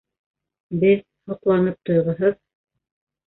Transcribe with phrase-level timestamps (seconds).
[0.83, 2.39] Беҙ— һоҡланып туйғыһыҙ.